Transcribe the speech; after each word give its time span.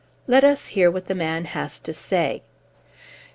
"Let 0.25 0.43
us 0.43 0.69
hear 0.69 0.89
what 0.89 1.05
the 1.05 1.13
man 1.13 1.45
has 1.45 1.79
to 1.81 1.93
say." 1.93 2.41